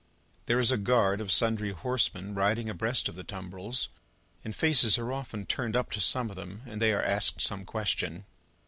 There 0.47 0.59
is 0.59 0.71
a 0.71 0.79
guard 0.79 1.21
of 1.21 1.31
sundry 1.31 1.73
horsemen 1.73 2.33
riding 2.33 2.71
abreast 2.71 3.07
of 3.07 3.13
the 3.13 3.23
tumbrils, 3.23 3.89
and 4.43 4.55
faces 4.55 4.97
are 4.97 5.11
often 5.13 5.45
turned 5.45 5.75
up 5.75 5.91
to 5.91 6.01
some 6.01 6.31
of 6.31 6.35
them, 6.35 6.63
and 6.65 6.81
they 6.81 6.91
are 6.91 7.03
asked 7.03 7.39
some 7.41 7.65
question. 7.65 8.25